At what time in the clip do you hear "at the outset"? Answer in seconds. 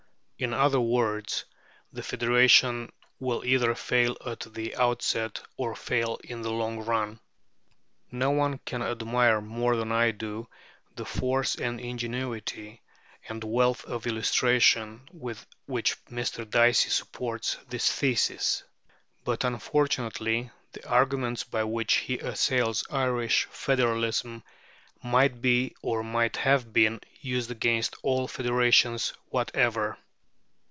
4.25-5.39